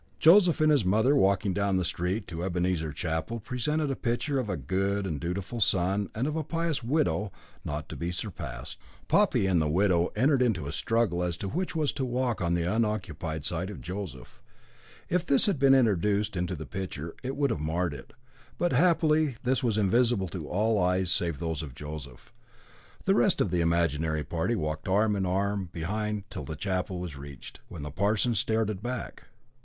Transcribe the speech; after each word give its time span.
Joseph 0.17 0.59
and 0.61 0.71
his 0.71 0.83
mother 0.83 1.15
walking 1.15 1.53
down 1.53 1.77
the 1.77 1.85
street 1.85 2.25
to 2.27 2.41
Ebenezer 2.43 2.91
Chapel 2.91 3.39
presented 3.39 3.91
a 3.91 3.95
picture 3.95 4.39
of 4.39 4.49
a 4.49 4.57
good 4.57 5.05
and 5.05 5.19
dutiful 5.21 5.59
son 5.61 6.09
and 6.15 6.25
of 6.25 6.35
a 6.35 6.43
pious 6.43 6.81
widow 6.83 7.31
not 7.63 7.87
to 7.89 7.95
be 7.95 8.11
surpassed. 8.11 8.79
Poppy 9.07 9.45
and 9.45 9.61
the 9.61 9.69
widow 9.69 10.07
entered 10.15 10.41
into 10.41 10.65
a 10.65 10.71
struggle 10.71 11.21
as 11.23 11.37
to 11.37 11.47
which 11.49 11.75
was 11.75 11.91
to 11.93 12.03
walk 12.03 12.41
on 12.41 12.55
the 12.55 12.63
unoccupied 12.63 13.45
side 13.45 13.69
of 13.69 13.79
Joseph. 13.79 14.41
If 15.07 15.23
this 15.23 15.45
had 15.45 15.59
been 15.59 15.75
introduced 15.75 16.35
into 16.35 16.55
the 16.55 16.65
picture 16.65 17.13
it 17.21 17.35
would 17.35 17.51
have 17.51 17.59
marred 17.59 17.93
it; 17.93 18.13
but 18.57 18.73
happily 18.73 19.35
this 19.43 19.61
was 19.61 19.77
invisible 19.77 20.29
to 20.29 20.47
all 20.49 20.81
eyes 20.81 21.11
save 21.11 21.37
those 21.37 21.61
of 21.61 21.75
Joseph. 21.75 22.33
The 23.05 23.13
rest 23.13 23.39
of 23.39 23.51
the 23.51 23.61
imaginary 23.61 24.23
party 24.23 24.55
walked 24.55 24.87
arm 24.87 25.15
in 25.15 25.27
arm 25.27 25.69
behind 25.71 26.27
till 26.31 26.43
the 26.43 26.55
chapel 26.55 26.97
was 26.99 27.15
reached, 27.15 27.59
when 27.67 27.83
the 27.83 27.91
parson 27.91 28.33
started 28.33 28.81
back. 28.81 29.25